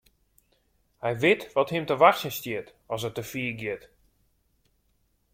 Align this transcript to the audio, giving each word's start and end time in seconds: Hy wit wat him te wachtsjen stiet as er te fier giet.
Hy 1.03 1.11
wit 1.21 1.41
wat 1.55 1.71
him 1.73 1.85
te 1.87 1.95
wachtsjen 2.03 2.35
stiet 2.37 2.67
as 2.93 3.01
er 3.07 3.13
te 3.15 3.23
fier 3.31 3.53
giet. 3.59 3.83